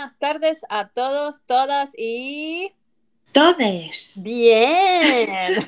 [0.00, 2.72] buenas tardes a todos, todas y...
[3.32, 4.18] Todes.
[4.22, 5.28] Bien.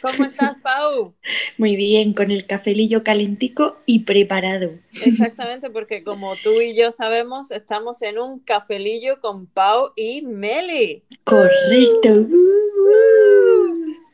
[0.00, 1.12] ¿Cómo estás, Pau?
[1.58, 4.70] Muy bien, con el cafelillo calentico y preparado.
[5.04, 11.02] Exactamente, porque como tú y yo sabemos, estamos en un cafelillo con Pau y Meli.
[11.24, 12.26] Correcto.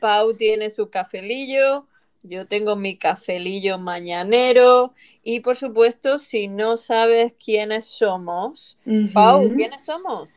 [0.01, 1.87] Pau tiene su cafelillo,
[2.23, 4.93] yo tengo mi cafelillo mañanero
[5.27, 8.77] y por supuesto, si no sabes quiénes somos,
[9.11, 9.55] Pau, Ujú.
[9.55, 10.29] ¿quiénes somos?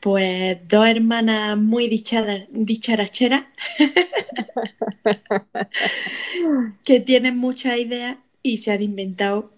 [0.00, 3.46] Pues dos hermanas muy dicharacheras
[6.84, 9.50] que tienen muchas ideas y se han inventado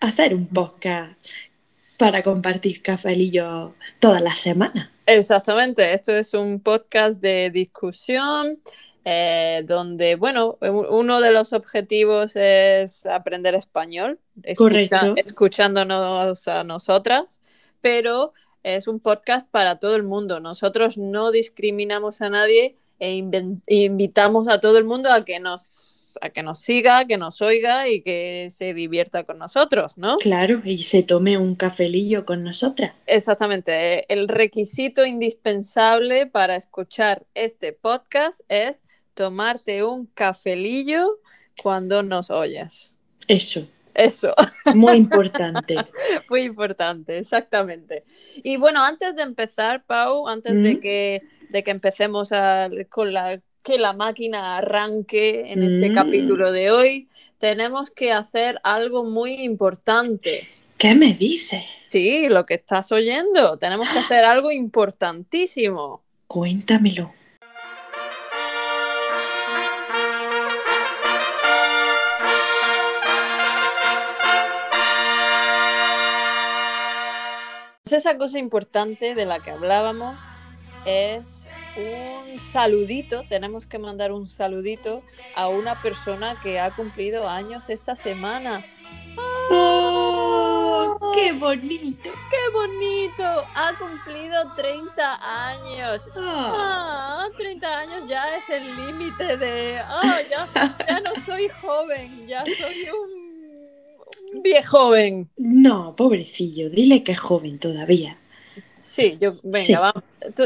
[0.00, 1.12] hacer un podcast
[1.96, 4.90] para compartir cafelillos todas las semanas.
[5.06, 8.58] Exactamente, esto es un podcast de discusión
[9.10, 14.56] eh, donde, bueno, uno de los objetivos es aprender español, escucha-
[14.98, 15.14] Correcto.
[15.16, 17.38] escuchándonos a nosotras,
[17.80, 20.40] pero es un podcast para todo el mundo.
[20.40, 23.14] Nosotros no discriminamos a nadie e
[23.68, 27.88] invitamos a todo el mundo a que nos, a que nos siga, que nos oiga
[27.88, 30.18] y que se divierta con nosotros, ¿no?
[30.18, 32.92] Claro, y se tome un cafelillo con nosotras.
[33.06, 34.12] Exactamente.
[34.12, 38.82] El requisito indispensable para escuchar este podcast es
[39.18, 41.18] tomarte un cafelillo
[41.60, 42.94] cuando nos oyes.
[43.26, 44.32] Eso, Eso,
[44.76, 45.74] muy importante.
[46.30, 48.04] muy importante, exactamente.
[48.44, 50.80] Y bueno, antes de empezar, Pau, antes de Mm.
[50.80, 55.94] que, de que empecemos a- con la que la máquina arranque en este Mm.
[55.96, 57.08] capítulo de hoy,
[57.38, 60.46] tenemos que hacer algo muy importante.
[60.78, 61.64] ¿Qué me dices?
[61.88, 63.58] Sí, lo que estás oyendo.
[63.58, 66.02] Tenemos que hacer algo importantísimo.
[66.28, 67.12] Cuéntamelo.
[77.92, 80.20] Esa cosa importante de la que hablábamos
[80.84, 83.24] es un saludito.
[83.28, 85.02] Tenemos que mandar un saludito
[85.34, 88.64] a una persona que ha cumplido años esta semana.
[89.50, 92.10] ¡Oh, ¡Qué bonito!
[92.30, 93.24] ¡Qué bonito!
[93.54, 96.02] Ha cumplido 30 años.
[96.16, 99.80] Ah, Ah, 30 años ya es el límite de.
[99.80, 100.46] Ah, ya,
[100.86, 103.17] ya no soy joven, ya soy un,
[104.34, 105.28] un viejoven.
[105.36, 108.18] no, pobrecillo, dile que es joven todavía.
[108.62, 109.74] Sí, yo, venga, Sí.
[109.74, 110.02] vamos.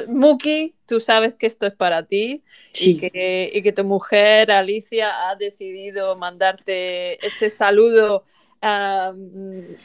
[0.09, 2.43] Muki, tú sabes que esto es para ti
[2.75, 8.25] Sí, y, que, y que tu mujer, Alicia, ha decidido mandarte este saludo
[8.61, 9.15] ah,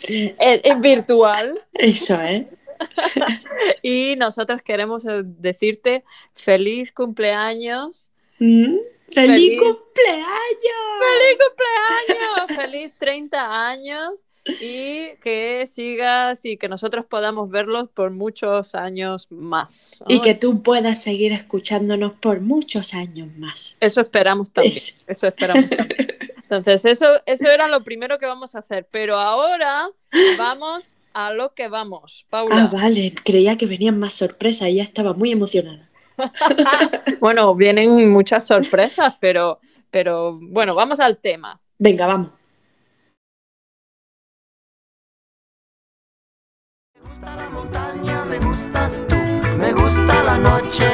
[0.09, 1.57] en, en virtual.
[1.73, 2.45] eso es.
[3.81, 6.03] Y nosotros queremos eh, decirte
[6.35, 8.11] feliz cumpleaños.
[8.39, 8.75] Mm,
[9.11, 10.97] ¡Feliz, Feliz- cumpleaños!
[11.01, 12.57] ¡Feliz cumpleaños!
[12.57, 14.25] ¡Feliz 30 años!
[14.61, 20.01] Y que sigas y que nosotros podamos verlos por muchos años más.
[20.07, 20.15] ¿no?
[20.15, 23.75] Y que tú puedas seguir escuchándonos por muchos años más.
[23.81, 24.77] Eso esperamos también.
[24.77, 24.93] Eso.
[25.05, 26.07] Eso esperamos también.
[26.49, 28.87] Entonces, eso, eso era lo primero que vamos a hacer.
[28.89, 29.89] Pero ahora
[30.37, 32.55] vamos a lo que vamos, Paula.
[32.63, 35.86] Ah, vale, creía que venían más sorpresas y ya estaba muy emocionada.
[37.19, 39.59] Bueno, vienen muchas sorpresas, pero,
[39.91, 41.59] pero bueno, vamos al tema.
[41.77, 42.29] Venga, vamos.
[46.95, 49.15] Me gusta la montaña, me gustas tú,
[49.59, 50.89] me gusta la noche.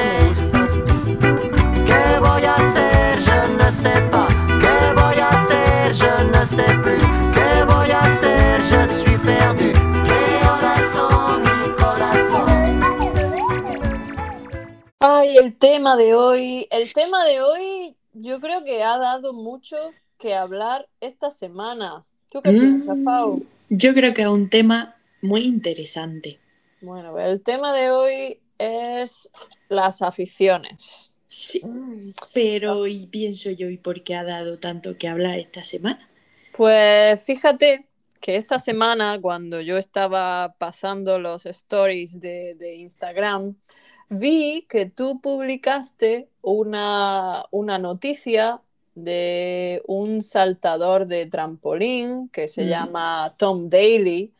[1.86, 3.20] ¿Qué voy a hacer?
[3.20, 4.28] Je ne sais pas.
[4.62, 5.94] ¿Qué voy a hacer?
[5.94, 7.23] Je ne sais plus.
[15.06, 19.75] Ay, el tema de hoy, el tema de hoy yo creo que ha dado mucho
[20.18, 22.06] que hablar esta semana.
[22.31, 23.45] ¿Tú qué piensas, Mm, Pau?
[23.68, 26.39] Yo creo que es un tema muy interesante.
[26.80, 29.30] Bueno, el tema de hoy es
[29.68, 31.19] las aficiones.
[31.28, 31.62] Sí,
[32.33, 36.07] pero y pienso yo, ¿y por qué ha dado tanto que hablar esta semana?
[36.56, 37.89] Pues fíjate
[38.22, 43.57] que esta semana, cuando yo estaba pasando los stories de, de Instagram,
[44.10, 48.62] vi que tú publicaste una, una noticia
[48.96, 52.70] de un saltador de trampolín que se Mm.
[52.70, 54.34] llama Tom Daly.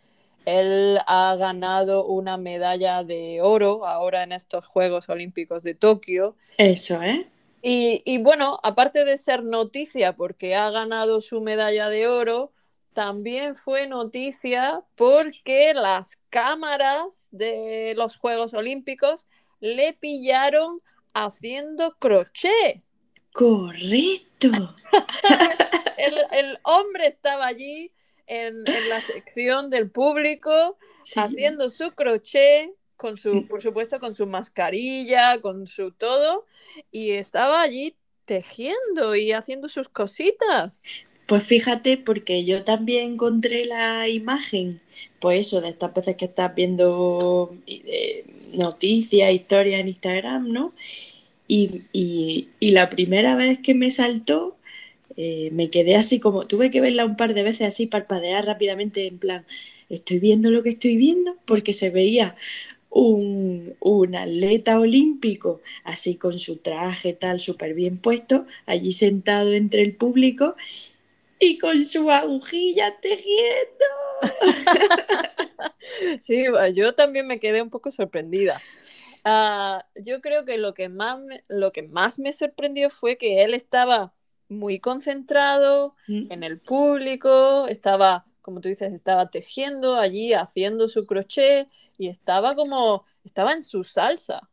[0.46, 6.36] Él ha ganado una medalla de oro ahora en estos Juegos Olímpicos de Tokio.
[6.58, 7.26] Eso, ¿eh?
[7.62, 12.52] Y, y bueno, aparte de ser noticia porque ha ganado su medalla de oro,
[12.92, 19.28] también fue noticia porque las cámaras de los Juegos Olímpicos
[19.64, 20.82] le pillaron
[21.14, 22.84] haciendo crochet.
[23.32, 24.50] Correcto.
[25.98, 27.94] El, el hombre estaba allí
[28.28, 31.20] en, en la sección del público Sí.
[31.20, 36.46] haciendo su crochet, con su, por supuesto, con su mascarilla, con su todo,
[36.92, 37.96] y estaba allí
[38.26, 40.84] tejiendo y haciendo sus cositas.
[41.34, 44.82] Pues fíjate, porque yo también encontré la imagen,
[45.20, 50.74] pues eso, de estas veces que estás viendo eh, noticias, historias en Instagram, ¿no?
[51.48, 54.58] Y, y- la primera vez que me saltó,
[55.18, 59.08] eh, me quedé así como, tuve que verla un par de veces así, parpadear rápidamente,
[59.08, 59.46] en plan,
[59.90, 62.36] estoy viendo lo que estoy viendo, porque se veía
[62.90, 69.82] un, un atleta olímpico, así con su traje tal, súper bien puesto, allí sentado entre
[69.84, 70.56] el público
[71.44, 73.86] y con su agujilla tejiendo.
[76.22, 78.62] Sí, yo también me quedé un poco sorprendida.
[79.26, 83.44] Ah, yo creo que lo que más me, lo que más me sorprendió fue que
[83.44, 84.14] él estaba
[84.50, 91.70] muy concentrado en el público, estaba, como tú dices, estaba tejiendo allí, haciendo su crochet
[91.98, 94.50] y estaba como, estaba en su salsa.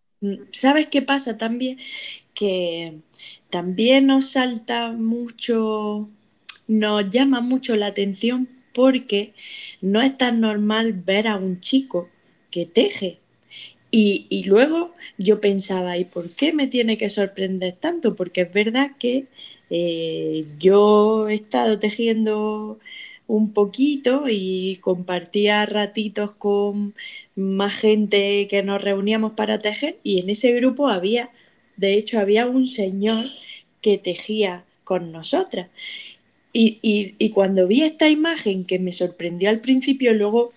[0.53, 1.79] ¿Sabes qué pasa también?
[2.35, 3.01] Que
[3.51, 6.09] también nos salta mucho,
[6.71, 9.35] nos llama mucho la atención porque
[9.83, 12.09] no es tan normal ver a un chico
[12.53, 13.19] que teje.
[13.91, 18.15] Y, luego yo pensaba, ¿y por qué me tiene que sorprender tanto?
[18.15, 19.27] Porque es verdad que
[19.69, 22.79] eh, yo he estado tejiendo
[23.27, 26.95] un poquito y compartía ratitos con
[27.35, 31.31] más gente que nos reuníamos para tejer y en ese grupo había,
[31.77, 33.25] de hecho, había un señor
[33.81, 35.69] que tejía con nosotras.
[36.53, 40.53] Y, y, y cuando vi esta imagen que me sorprendió al principio, luego,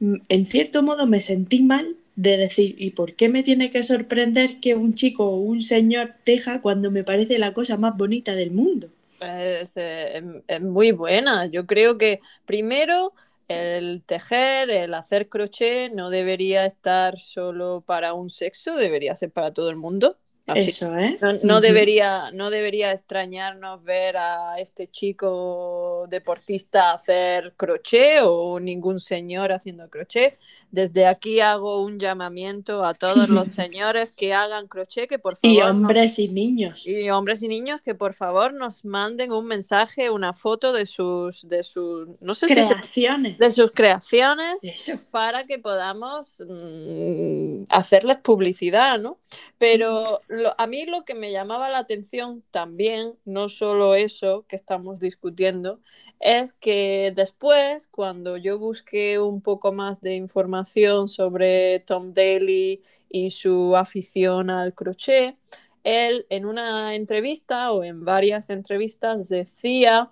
[0.00, 3.82] mm, en cierto modo, me sentí mal de decir, ¿y por qué me tiene que
[3.82, 8.34] sorprender que un chico o un señor teja cuando me parece la cosa más bonita
[8.34, 8.90] del mundo?
[9.20, 11.46] Es, eh, es muy buena.
[11.46, 13.14] Yo creo que primero
[13.48, 19.52] el tejer, el hacer crochet no debería estar solo para un sexo, debería ser para
[19.52, 20.16] todo el mundo.
[20.48, 21.18] Así Eso, ¿eh?
[21.42, 29.52] No, debería, no debería extrañarnos ver a este chico deportista hacer crochet o ningún señor
[29.52, 30.38] haciendo crochet.
[30.70, 35.54] Desde aquí hago un llamamiento a todos los señores que hagan crochet, que por favor
[35.54, 36.86] Y nos- hombres y niños.
[36.86, 41.46] y hombres y niños que por favor nos manden un mensaje, una foto de sus,
[41.48, 43.38] de sus, no sé si se- Creaciones.
[43.38, 44.98] de sus creaciones Eso.
[45.10, 49.18] para que podamos mm, hacerles publicidad, ¿no?
[49.58, 50.20] Pero
[50.56, 55.80] a mí lo que me llamaba la atención también, no solo eso que estamos discutiendo,
[56.20, 63.30] es que después, cuando yo busqué un poco más de información sobre Tom Daly y
[63.30, 65.36] su afición al crochet,
[65.84, 70.10] él en una entrevista o en varias entrevistas decía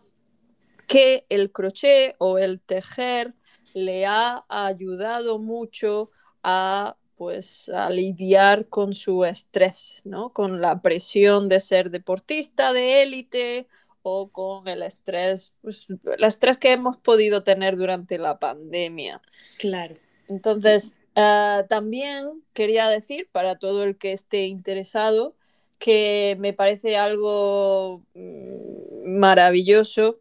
[0.87, 3.35] que el crochet o el tejer
[3.75, 6.11] le ha ayudado mucho
[6.43, 10.31] a pues aliviar con su estrés, ¿no?
[10.31, 13.67] Con la presión de ser deportista de élite
[14.03, 19.21] o con el estrés, pues, el estrés que hemos podido tener durante la pandemia.
[19.59, 19.97] Claro.
[20.29, 25.35] Entonces, ah, también quería decir para todo el que esté interesado
[25.79, 30.21] que me parece algo mm, maravilloso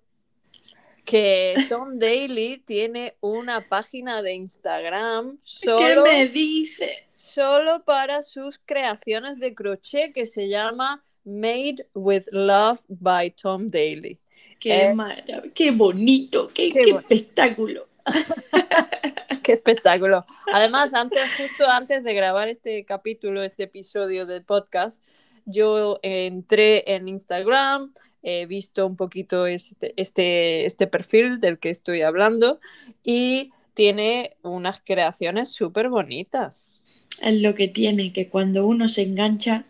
[1.06, 7.08] que Tom Daly tiene una página de Instagram ¿Qué solo, me dice?
[7.10, 14.20] solo para sus creaciones de crochet que se llama Made with Love by Tom Daly.
[14.60, 17.00] Qué Eh, maravilla, qué bonito, qué, qué qué bonito.
[17.00, 17.90] espectáculo.
[19.44, 20.26] Qué espectáculo.
[20.52, 25.04] Además, antes, justo antes de grabar este capítulo, este episodio del podcast,
[25.46, 27.94] yo entré en Instagram,
[28.26, 32.60] he visto un poquito este, este, este perfil del que estoy hablando
[33.04, 36.82] y tiene unas creaciones súper bonitas.
[37.22, 39.66] Es lo que tiene, que cuando uno se engancha,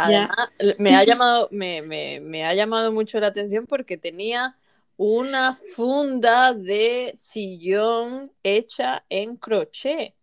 [0.00, 0.30] Ya.
[0.30, 0.48] Además,
[0.78, 4.56] me ha llamado, me, me- me ha llamado mucho la atención porque tenía
[4.96, 10.14] una funda de sillón hecha en crochet.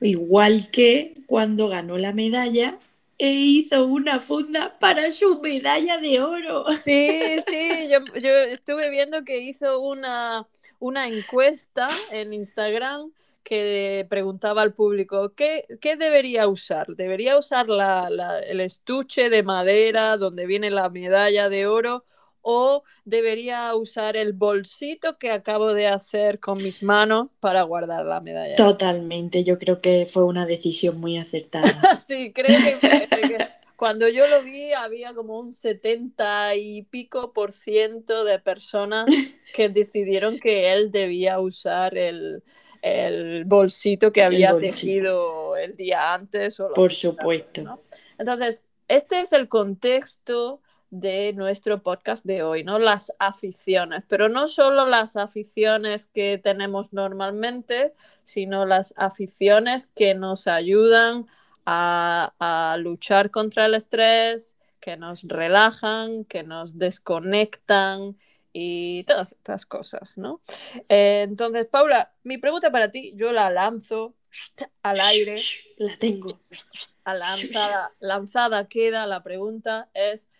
[0.00, 2.78] igual que cuando ganó la medalla
[3.18, 6.64] e hizo una funda para su medalla de oro.
[6.84, 10.46] Sí, sí, yo, yo estuve viendo que hizo una,
[10.78, 16.86] una encuesta en Instagram que preguntaba al público ¿qué, qué debería usar?
[16.88, 22.04] ¿Debería usar la- la- el estuche de madera donde viene la medalla de oro
[22.48, 28.20] o debería usar el bolsito que acabo de hacer con mis manos para guardar la
[28.20, 28.54] medalla?
[28.54, 31.66] Totalmente, yo creo que fue una decisión muy acertada.
[32.06, 37.52] Sí, creo que, que- cuando yo lo vi había como un 70 y pico por
[37.52, 39.06] ciento de personas
[39.52, 42.42] que decidieron que él debía usar el,
[42.80, 44.72] el bolsito que había bolsito.
[44.80, 46.60] tejido el día antes.
[46.60, 47.62] O Por supuesto.
[47.62, 47.80] ¿no?
[48.18, 50.62] Entonces, este es el contexto
[51.00, 52.78] de nuestro podcast de hoy, ¿no?
[52.78, 57.92] Las aficiones, pero no solo las aficiones que tenemos normalmente,
[58.24, 61.26] sino las aficiones que nos ayudan
[61.64, 68.16] a, a luchar contra el estrés, que nos relajan, que nos desconectan
[68.52, 70.40] y todas estas cosas, ¿no?
[70.88, 74.14] Eh, entonces, Paula, mi pregunta para ti, yo la lanzo
[74.82, 75.36] al aire,
[75.76, 76.28] La tengo.
[77.04, 80.30] a lanzada, lanzada queda la pregunta es,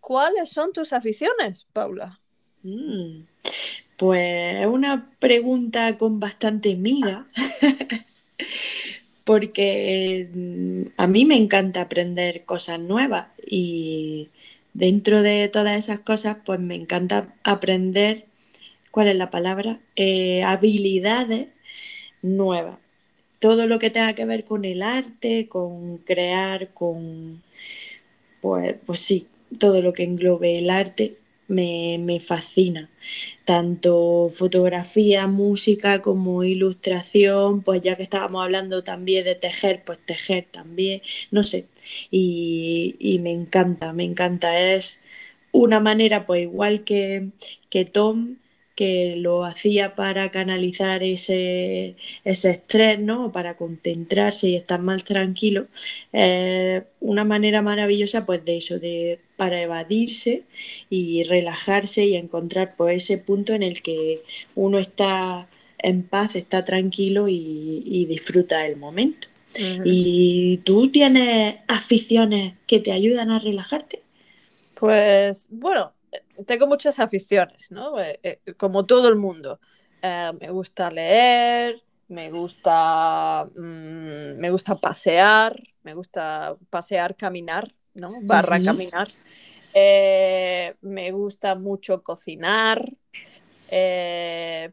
[0.00, 2.20] ¿cuáles son tus aficiones, Paula?
[2.62, 3.24] Mm,
[3.96, 7.26] Pues es una pregunta con bastante miga,
[9.24, 14.30] porque mm, a mí me encanta aprender cosas nuevas y
[14.74, 18.26] dentro de todas esas cosas, pues me encanta aprender,
[18.92, 19.80] ¿cuál es la palabra?
[19.96, 21.48] Eh, habilidades
[22.22, 22.78] nuevas.
[23.40, 27.42] Todo lo que tenga que ver con el arte, con crear, con,
[28.40, 29.28] pues, pues sí,
[29.58, 31.16] todo lo que englobe el arte
[31.48, 32.90] me, me fascina.
[33.44, 40.46] Tanto fotografía, música como ilustración, pues ya que estábamos hablando también de tejer, pues tejer
[40.50, 41.66] también, no sé.
[42.10, 44.58] Y, y me encanta, me encanta.
[44.74, 45.02] Es
[45.52, 47.30] una manera, pues igual que,
[47.70, 48.36] que Tom,
[48.78, 53.32] que lo hacía para canalizar ese, ese estrés, ¿no?
[53.32, 55.66] Para concentrarse y estar más tranquilo.
[56.12, 60.44] Eh, una manera maravillosa, pues de eso, de para evadirse
[60.90, 64.22] y relajarse y encontrar pues ese punto en el que
[64.54, 69.28] uno está en paz, está tranquilo y, y disfruta el momento.
[69.82, 74.04] ¿Y tú tienes aficiones que te ayudan a relajarte?
[74.74, 75.94] Pues bueno,
[76.46, 78.00] tengo muchas aficiones, ¿no?
[78.00, 79.60] Eh, eh, como todo el mundo.
[80.02, 88.12] Eh, me gusta leer, me gusta, mm, me gusta pasear, me gusta pasear, caminar, ¿no?
[88.22, 89.08] Barra caminar.
[89.74, 92.82] Me gusta mucho cocinar,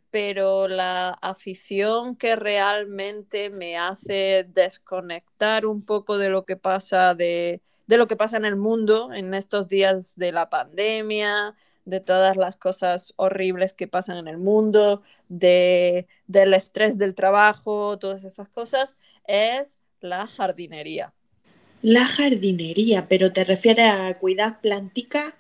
[0.10, 7.62] pero la afición que realmente me hace desconectar un poco de lo que pasa de,
[7.88, 12.36] de lo que pasa en el mundo en estos días de la pandemia, de todas
[12.36, 18.50] las cosas horribles que pasan en el mundo, de, del estrés del trabajo, todas esas
[18.50, 21.14] cosas, es la jardinería.
[21.82, 25.34] La jardinería, pero ¿te refieres a cuidar planticas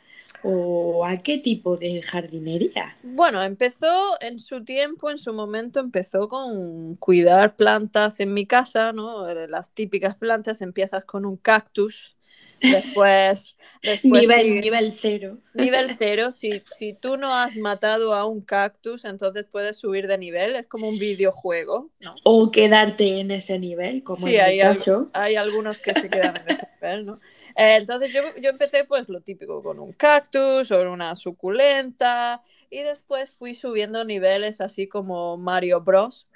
[0.43, 2.95] o a qué tipo de jardinería?
[3.01, 3.87] Bueno, empezó
[4.21, 9.25] en su tiempo, en su momento, empezó con cuidar plantas en mi casa, ¿no?
[9.47, 12.14] Las típicas plantas, empiezas con un cactus,
[12.62, 13.57] después...
[13.83, 15.38] después nivel, nivel cero.
[15.53, 20.17] Nivel cero, si, si tú no has matado a un cactus, entonces puedes subir de
[20.17, 22.21] nivel, es como un videojuego, ¿no?
[22.25, 25.12] O quedarte en ese nivel, como Sí, en hay, mi al- caso.
[25.13, 27.15] hay algunos que se quedan en ese nivel, ¿no?
[27.55, 32.79] Eh, entonces yo, yo empecé pues lo típico con un cactus o una suculenta y
[32.83, 36.27] después fui subiendo niveles así como Mario Bros.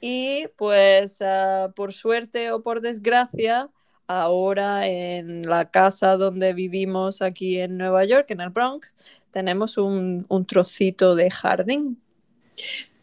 [0.00, 3.70] Y pues ah, por suerte o por desgracia,
[4.06, 8.94] ahora en la casa donde vivimos aquí en Nueva York, en el Bronx,
[9.30, 12.02] tenemos un, un trocito de jardín,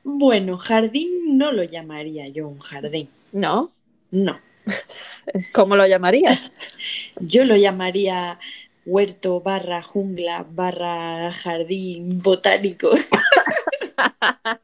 [0.03, 3.09] Bueno, jardín no lo llamaría yo un jardín.
[3.31, 3.71] ¿no?
[4.11, 4.39] No.
[5.53, 6.51] ¿Cómo lo llamarías?
[7.19, 8.39] Yo lo llamaría
[8.85, 12.91] huerto barra jungla barra jardín botánico.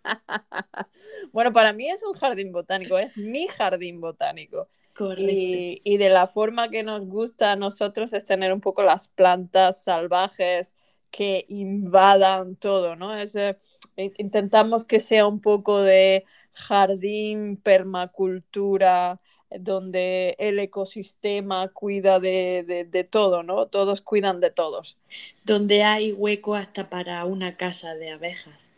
[1.31, 4.69] Bueno, para mí es un jardín botánico, es mi jardín botánico.
[4.95, 5.59] Correcto.
[5.67, 9.07] Y, y de la forma que nos gusta a nosotros es tener un poco las
[9.07, 10.75] plantas salvajes
[11.11, 13.15] que invadan todo, ¿no?
[13.15, 13.57] Es, eh,
[13.95, 22.83] in- intentamos que sea un poco de jardín, permacultura, donde el ecosistema cuida de, de-
[22.85, 23.67] de todo, ¿no?
[23.67, 24.97] Todos cuidan de todos.
[25.45, 28.71] Donde hay hueco hasta para una casa de abejas.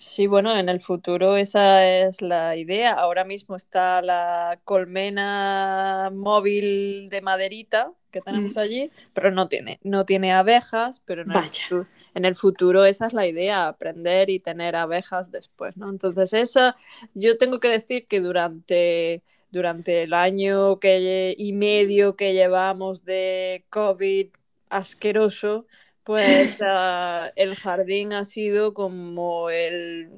[0.00, 2.92] Sí, bueno, en el futuro esa es la idea.
[2.92, 8.60] Ahora mismo está la colmena móvil de maderita que tenemos Mm.
[8.60, 13.08] allí, pero no tiene, no tiene abejas, pero en el, futuro, en el futuro esa
[13.08, 15.90] es la idea, aprender y tener abejas después, ¿no?
[15.90, 16.76] Entonces esa,
[17.14, 23.66] yo tengo que decir que durante, durante el año que, y medio que llevamos de
[23.70, 24.28] COVID
[24.70, 25.66] asqueroso,
[26.08, 30.08] pues ah, el jardín ha sido como el,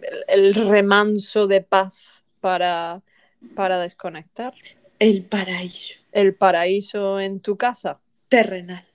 [0.00, 3.02] el, el remanso de paz para,
[3.54, 4.54] para desconectar.
[4.98, 5.96] El paraíso.
[6.12, 8.00] El paraíso en tu casa.
[8.30, 8.86] Terrenal.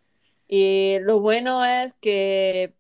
[0.48, 2.74] Y lo bueno es que,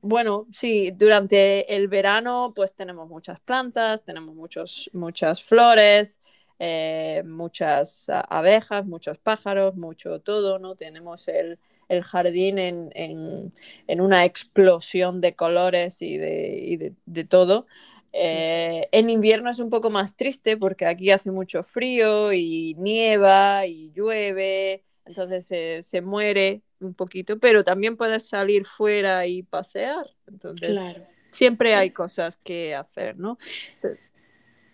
[0.00, 6.18] bueno, sí, durante el verano pues tenemos muchas plantas, tenemos muchos, muchas flores,
[6.58, 10.74] eh, muchas abejas, muchos pájaros, mucho todo, ¿no?
[10.74, 13.52] Tenemos el, el jardín en, en,
[13.86, 17.66] en, una explosión de colores y de, y de, de todo.
[18.12, 23.66] Eh, en invierno es un poco más triste porque aquí hace mucho frío y nieva
[23.66, 30.06] y llueve, entonces se, se muere un poquito, pero también puedes salir fuera y pasear.
[30.26, 31.02] Entonces, Claro.
[31.30, 33.36] siempre hay cosas que hacer, ¿no?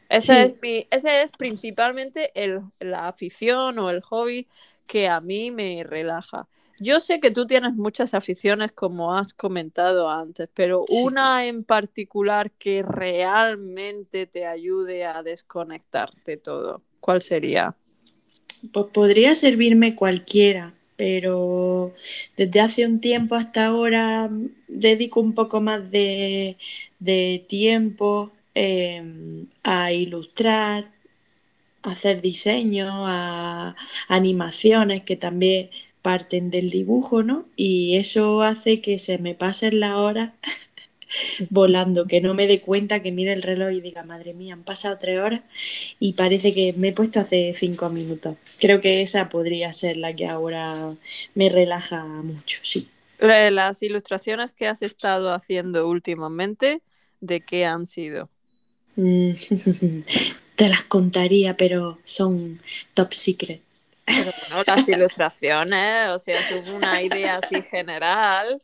[0.08, 0.46] Ese, Sí.
[0.46, 4.48] es, mi- ese es principalmente el- la afición o el hobby
[4.86, 6.46] que a mí me relaja.
[6.78, 10.96] Yo sé que tú tienes muchas aficiones, como has comentado antes, pero Sí.
[11.02, 17.76] una en particular que realmente te ayude a desconectar de todo, ¿cuál sería?
[18.72, 21.92] Pues podría servirme cualquiera, pero
[22.36, 24.30] desde hace un tiempo hasta ahora
[24.68, 26.56] dedico un poco más de,
[26.98, 30.90] de tiempo eh, a ilustrar,
[31.82, 33.76] a hacer diseño, a
[34.08, 35.70] animaciones que también
[36.04, 37.46] parten del dibujo, ¿no?
[37.56, 40.34] Y eso hace que se me pasen las horas
[41.50, 44.64] volando, que no me dé cuenta, que mire el reloj y diga, madre mía, han
[44.64, 45.42] pasado tres horas
[46.00, 48.36] y parece que me he puesto hace cinco minutos.
[48.60, 50.94] Creo que esa podría ser la que ahora
[51.34, 52.88] me relaja mucho, sí.
[53.18, 56.82] Las ilustraciones que has estado haciendo últimamente,
[57.20, 58.30] ¿de qué han sido?
[58.96, 59.32] Mm,
[60.56, 62.60] Te las contaría, pero son
[62.94, 63.63] top secret.
[64.06, 66.36] Pero bueno, las ilustraciones, o sea,
[66.74, 68.60] una idea así general.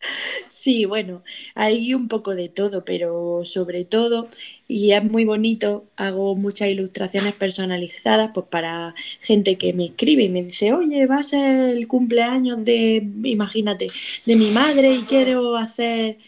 [0.47, 1.23] Sí, bueno,
[1.55, 4.29] hay un poco de todo, pero sobre todo,
[4.69, 10.29] y es muy bonito, hago muchas ilustraciones personalizadas pues para gente que me escribe y
[10.29, 13.89] me dice, oye, va a ser el cumpleaños de, imagínate,
[14.27, 16.19] de mi madre y quiero hacer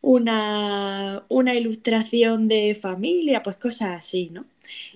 [0.00, 4.44] una, una ilustración de familia, pues cosas así, ¿no?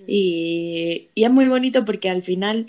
[0.07, 2.67] Y, y es muy bonito porque al final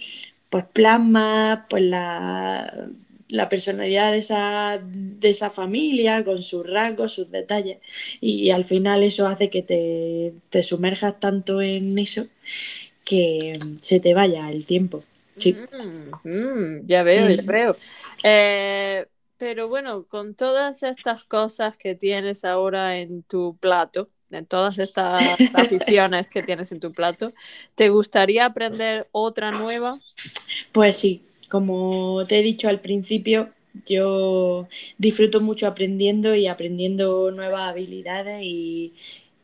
[0.54, 2.88] pues plasma pues la,
[3.28, 7.78] la personalidad de esa, de esa familia con sus rasgos, sus detalles
[8.20, 12.28] y al final eso hace que te, te sumerjas tanto en eso
[13.04, 15.02] que se te vaya el tiempo.
[15.38, 15.56] Sí.
[15.72, 17.76] Mm, mm, ya veo, ya veo.
[18.22, 24.78] Eh, pero bueno, con todas estas cosas que tienes ahora en tu plato, en todas
[24.78, 25.22] estas
[25.54, 27.32] aficiones que tienes en tu plato,
[27.74, 30.00] ¿te gustaría aprender otra nueva?
[30.72, 33.50] Pues sí, como te he dicho al principio,
[33.86, 34.68] yo
[34.98, 38.94] disfruto mucho aprendiendo y aprendiendo nuevas habilidades y,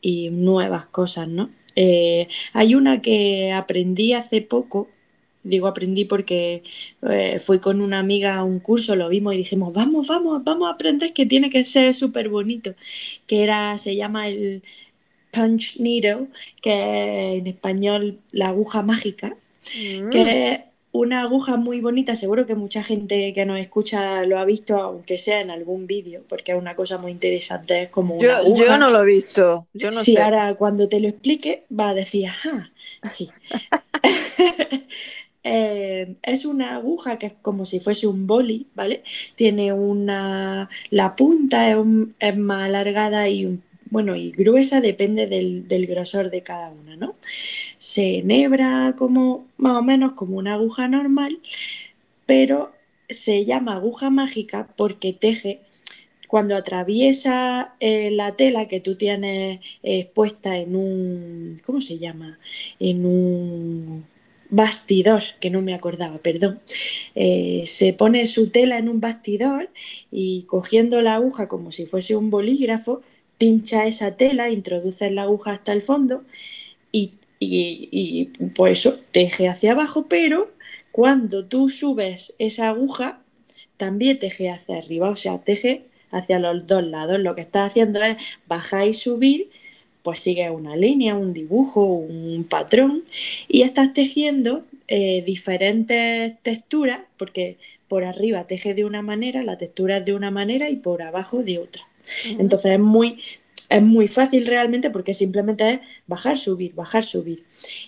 [0.01, 1.49] y nuevas cosas, ¿no?
[1.75, 4.89] Eh, hay una que aprendí hace poco,
[5.43, 6.63] digo aprendí porque
[7.09, 10.67] eh, fui con una amiga a un curso, lo vimos y dijimos, vamos, vamos, vamos
[10.67, 12.73] a aprender que tiene que ser súper bonito,
[13.27, 14.63] que era, se llama el
[15.31, 16.27] punch needle,
[16.61, 19.37] que en español la aguja mágica
[19.75, 20.59] Mm, que es
[20.93, 25.17] una aguja muy bonita, seguro que mucha gente que nos escucha lo ha visto, aunque
[25.17, 28.65] sea en algún vídeo, porque es una cosa muy interesante, es como una yo, aguja.
[28.65, 30.21] yo no lo he visto, yo no sé.
[30.21, 32.71] ahora cuando te lo explique va a decir, ajá,
[33.03, 33.29] sí.
[35.43, 39.03] Eh, es una aguja que es como si fuese un boli, ¿vale?
[39.35, 40.69] Tiene una...
[40.89, 41.69] La punta
[42.19, 47.15] es, más alargada y, bueno, y gruesa, depende del, grosor de cada una, ¿no?
[47.77, 51.39] Se enhebra como, más o menos como una aguja normal,
[52.25, 52.73] pero
[53.09, 55.61] se llama aguja mágica porque teje
[56.27, 62.39] cuando atraviesa eh, la tela que tú tienes eh, puesta en un, ¿cómo se llama?
[62.79, 64.05] En un
[64.51, 66.59] bastidor, que no me acordaba, perdón.
[67.15, 69.69] Eh, se pone su tela en un bastidor
[70.11, 73.01] y cogiendo la aguja como si fuese un bolígrafo,
[73.39, 76.23] pincha esa tela, introduce la aguja hasta el fondo
[76.91, 80.51] y, y, y pues eso, teje hacia abajo, pero
[80.91, 83.21] cuando tú subes esa aguja,
[83.77, 87.19] también teje hacia arriba, o sea, teje hacia los dos lados.
[87.19, 89.49] Lo que estás haciendo es bajar y subir,
[90.03, 93.03] pues sigue una línea, un dibujo, un patrón,
[93.47, 99.97] y estás tejiendo eh, diferentes texturas, porque por arriba teje de una manera, la textura
[99.97, 101.83] es de una manera y por abajo de otra.
[102.39, 103.19] Entonces es muy,
[103.71, 107.43] es muy fácil realmente porque simplemente es bajar, subir, bajar, subir.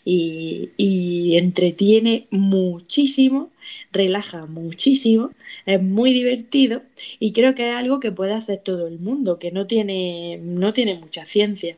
[0.05, 3.51] Y, y entretiene muchísimo,
[3.91, 5.31] relaja muchísimo,
[5.65, 6.83] es muy divertido
[7.19, 10.73] y creo que es algo que puede hacer todo el mundo, que no tiene, no
[10.73, 11.75] tiene mucha ciencia.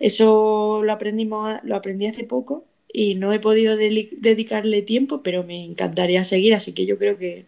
[0.00, 5.64] Eso lo aprendimos, lo aprendí hace poco y no he podido dedicarle tiempo, pero me
[5.64, 7.44] encantaría seguir, así que yo creo que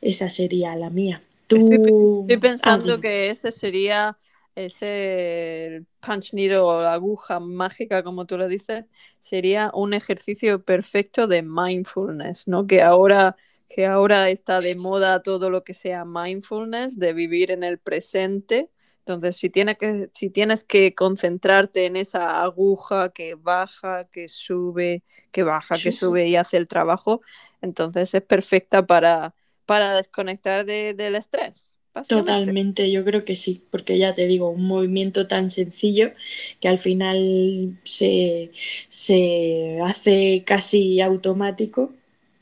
[0.00, 1.22] esa sería la mía.
[1.48, 1.56] Tú...
[1.56, 4.16] Estoy pensando que ese sería
[4.54, 8.84] ese punch needle o la aguja mágica, como tú lo dices,
[9.20, 12.66] sería un ejercicio perfecto de mindfulness, ¿no?
[12.66, 13.36] Que ahora,
[13.68, 18.70] que ahora está de moda todo lo que sea mindfulness, de vivir en el presente.
[19.00, 25.02] Entonces, si tienes que, si tienes que concentrarte en esa aguja que baja, que sube,
[25.32, 27.22] que baja, que sube y hace el trabajo,
[27.62, 29.34] entonces es perfecta para,
[29.66, 31.69] para desconectar de- del estrés.
[32.06, 36.12] Totalmente, yo creo que sí, porque ya te digo, un movimiento tan sencillo
[36.60, 38.50] que al final se,
[38.88, 41.94] se hace casi automático,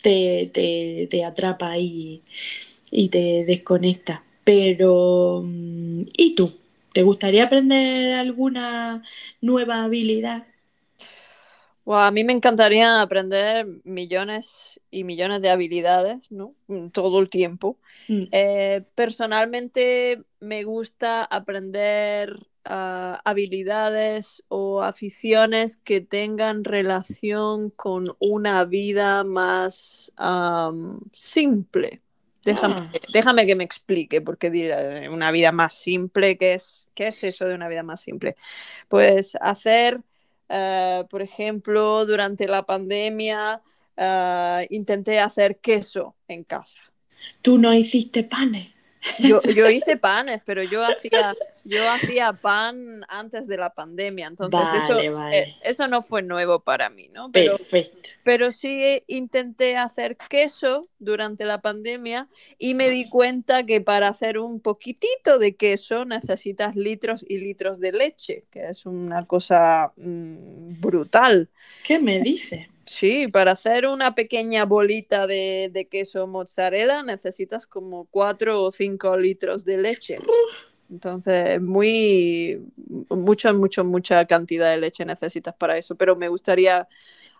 [0.02, 2.22] te, te, te atrapa y,
[2.90, 4.24] y te desconecta.
[4.44, 6.50] Pero, mm, ¿y tú?
[6.94, 9.02] ¿Te gustaría aprender alguna
[9.42, 10.46] nueva habilidad?
[11.96, 16.54] A mí me encantaría aprender millones y millones de habilidades, ¿no?
[16.66, 17.78] Mm, Todo el tiempo.
[18.08, 28.64] Mm, Eh, personalmente me gusta aprender ah, habilidades o aficiones que tengan relación con una
[28.66, 30.12] vida más
[31.12, 32.02] simple.
[32.44, 32.92] Déjame, Ah.
[33.12, 37.46] déjame que me explique, porque diré, una vida más simple, ¿qué es, qué es eso
[37.46, 38.36] de una vida más simple?
[38.88, 40.00] Pues hacer,
[40.48, 43.62] eh, por ejemplo, durante la pandemia,
[43.96, 46.78] eh, intenté hacer queso en casa.
[47.42, 48.77] ¿Tú no hiciste panes?
[49.18, 51.34] Yo, yo hice panes, pero yo hacía,
[51.64, 55.38] yo hacía pan antes de la pandemia, entonces Vale, eso, vale.
[55.38, 57.30] eh, eso no fue nuevo para mí, ¿no?
[57.32, 58.08] Pero, Perfecto.
[58.24, 64.38] pero sí intenté hacer queso durante la pandemia y me di cuenta que para hacer
[64.38, 70.80] un poquitito de queso necesitas litros y litros de leche, que es una cosa mm,
[70.80, 71.48] brutal.
[71.84, 72.68] ¿Qué me dices?
[72.88, 79.64] Sí, para hacer una pequeña bolita de, queso mozzarella necesitas como 4 o 5 litros
[79.64, 80.16] de leche.
[80.90, 82.66] Entonces, muy,
[83.10, 85.96] mucho, mucho, mucha cantidad de leche necesitas para eso.
[85.96, 86.88] Pero me gustaría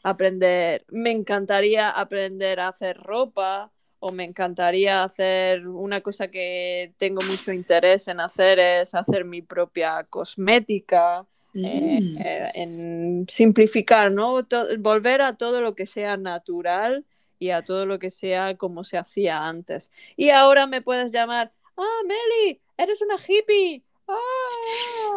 [0.03, 7.23] aprender, me encantaría aprender a hacer ropa o me encantaría hacer una cosa que tengo
[7.23, 12.17] mucho interés en hacer es hacer mi propia cosmética Mm.
[12.21, 14.45] eh, en simplificar, ¿no?
[14.47, 17.05] To- volver a todo lo que sea natural
[17.39, 19.91] y a todo lo que sea como se hacía antes.
[20.17, 23.85] Y ahora me puedes llamar, ah, Meli, eres una hippie.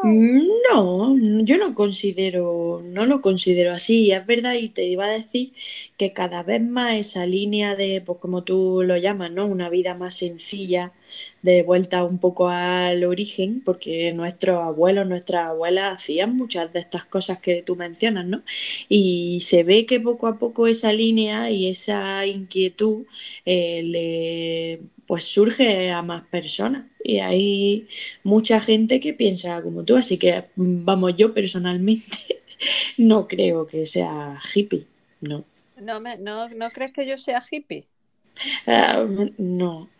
[0.03, 5.53] No, yo no considero, no lo considero así, es verdad, y te iba a decir
[5.97, 9.45] que cada vez más esa línea de, pues como tú lo llamas, ¿no?
[9.45, 10.93] Una vida más sencilla,
[11.43, 17.05] de vuelta un poco al origen, porque nuestros abuelos, nuestras abuelas hacían muchas de estas
[17.05, 18.43] cosas que tú mencionas, ¿no?
[18.89, 23.05] Y se ve que poco a poco esa línea y esa inquietud
[23.45, 26.90] eh, le, pues surge a más personas.
[27.03, 27.87] Y hay
[28.23, 32.41] mucha gente que piensa como tú, así que vamos, yo personalmente
[32.97, 34.85] no creo que sea hippie,
[35.21, 35.43] no.
[35.77, 37.87] No, me, no, ¿No crees que yo sea hippie?
[38.67, 39.05] Ah,
[39.37, 39.89] no.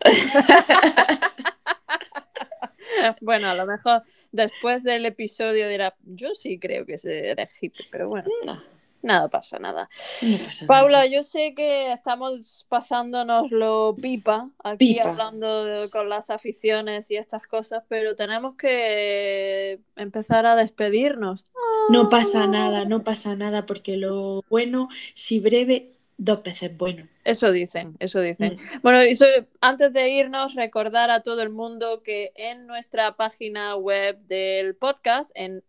[3.20, 8.08] Bueno, a lo mejor después del episodio dirá, yo sí creo que eres hippie, pero
[8.08, 8.62] bueno, No,
[9.02, 9.88] nada pasa, nada.
[10.22, 11.06] no pasa Paula, nada.
[11.10, 15.10] yo sé que estamos pasándonos lo pipa aquí Pipa.
[15.10, 21.46] hablando de- con las aficiones y estas cosas, pero tenemos que empezar a despedirnos.
[21.90, 27.08] No pasa nada, no pasa nada, porque lo bueno, si breve, dos veces bueno.
[27.24, 28.54] Eso dicen, eso dicen.
[28.54, 28.80] Mm.
[28.82, 29.24] Bueno, y so-
[29.60, 35.30] antes de irnos, recordar a todo el mundo que en nuestra página web del podcast,
[35.34, 35.62] en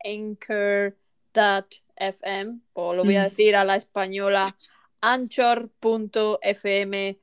[1.98, 3.30] anchor.fm, o lo voy a Mm.
[3.30, 4.56] decir a la española,
[5.82, 7.20] anchor.fm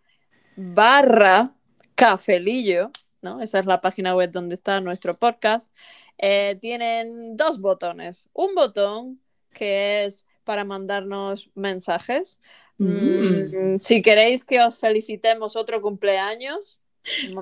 [0.57, 1.55] barra
[1.95, 2.91] cafelillo,
[3.23, 3.41] ¿no?
[3.41, 5.75] Esa es la página web donde está nuestro podcast.
[6.19, 8.29] Eh, tienen dos botones.
[8.33, 9.21] Un botón
[9.53, 12.41] que es para mandarnos mensajes.
[12.79, 13.75] Mm.
[13.75, 16.80] Mm, si queréis que os felicitemos otro cumpleaños,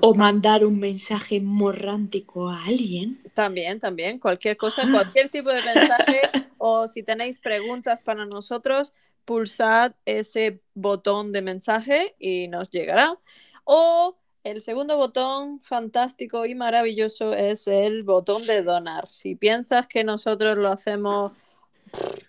[0.01, 3.19] O mandar un mensaje morrántico a alguien.
[3.33, 4.91] también, también, cualquier cosa, Ah.
[4.91, 6.21] cualquier tipo de mensaje,
[6.57, 8.93] o si tenéis preguntas para nosotros,
[9.25, 13.17] pulsad ese botón de mensaje y nos llegará.
[13.65, 19.07] O el segundo botón fantástico y maravilloso es el botón de donar.
[19.11, 21.33] Si piensas que nosotros lo hacemos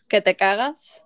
[0.08, 1.04] que te cagas,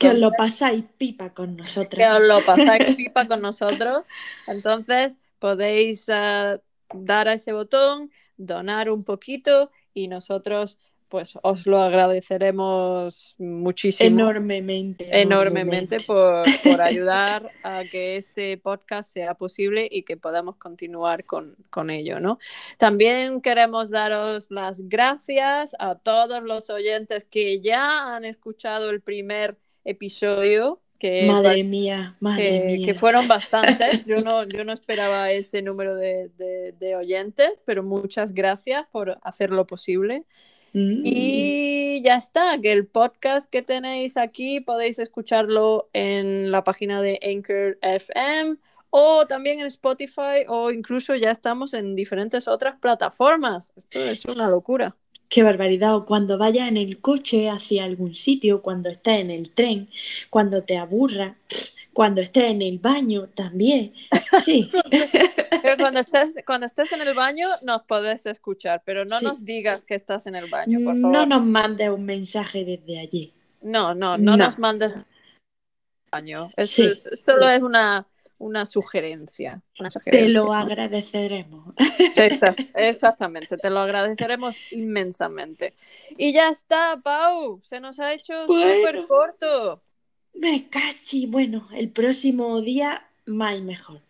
[0.00, 2.16] Que os lo pasáis pipa con que nosotras.
[2.20, 4.02] os lo pasáis pipa con nosotros.
[4.48, 6.60] Entonces podéis ah,
[6.94, 14.08] dar a ese botón, donar un poquito y nosotros pues os lo agradeceremos muchísimo.
[14.08, 15.20] Enormemente.
[15.20, 21.56] enormemente por, por ayudar a que este podcast sea posible y que podamos continuar con,
[21.70, 22.38] con ello, ¿no?
[22.76, 29.58] También queremos daros las gracias a todos los oyentes que ya han escuchado el primer
[29.84, 30.82] episodio.
[30.98, 32.86] Que, Madre mía, madre que, mía.
[32.86, 34.04] que fueron bastantes.
[34.06, 39.18] Yo no, yo no esperaba ese número de, de- de oyentes, pero muchas gracias por
[39.22, 40.24] hacerlo posible.
[40.72, 41.02] Mm.
[41.04, 47.18] Y ya está, que el podcast que tenéis aquí podéis escucharlo en la página de
[47.22, 48.56] Anchor FM
[48.90, 53.70] o también en Spotify o incluso ya estamos en diferentes otras plataformas.
[53.76, 54.96] Esto es una locura.
[55.28, 55.96] Qué barbaridad.
[55.96, 59.88] O cuando vayas en el coche hacia algún sitio, cuando estés en el tren,
[60.30, 61.34] cuando te aburras,
[61.92, 63.92] cuando estés en el baño también.
[64.42, 64.70] Sí,
[65.62, 69.24] Pero cuando estés, cuando estés en el baño nos podés escuchar, pero no Sí.
[69.24, 71.12] nos digas que estás en el baño, por favor.
[71.12, 73.32] no nos mandes un mensaje desde allí.
[73.62, 74.44] No, no, no, No.
[74.44, 74.92] nos mandes
[76.12, 76.48] baño.
[76.56, 76.82] Eso Sí.
[76.84, 78.06] es- solo es una,
[78.38, 79.62] una sugerencia.
[79.78, 81.74] una Te lo agradeceremos.
[82.14, 85.74] Exa- Exactamente, te lo agradeceremos inmensamente.
[86.16, 88.74] Y ya está, Pau, se nos ha hecho Bueno.
[88.76, 89.82] súper corto.
[90.34, 91.26] Me cachi.
[91.26, 94.00] Bueno, el próximo día más y mejor.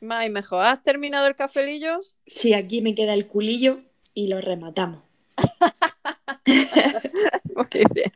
[0.00, 0.64] May, mejor.
[0.66, 2.00] ¿Has terminado el cafelillo?
[2.26, 3.80] Sí, aquí me queda el culillo
[4.14, 5.02] y lo rematamos.
[7.72, 8.12] Muy bien.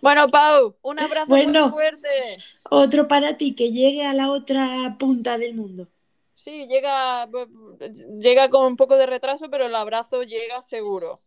[0.00, 1.64] Bueno, Pau, un abrazo Bueno.
[1.64, 2.08] muy fuerte.
[2.70, 5.88] Otro para ti, que llegue a la otra punta del mundo.
[6.34, 7.28] Sí, llega,
[8.20, 11.18] llega con un poco de retraso, pero el abrazo llega seguro.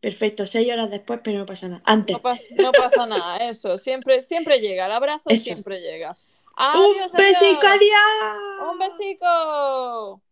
[0.00, 1.82] Perfecto, seis horas después, pero no pasa nada.
[1.84, 2.16] Antes.
[2.16, 3.76] No pasa, no pasa nada, eso.
[3.76, 4.86] Siempre, siempre llega.
[4.86, 5.44] El abrazo Eso.
[5.44, 6.16] siempre llega.
[6.74, 8.70] ¡Un besico, adiós!
[8.72, 10.22] Un besico.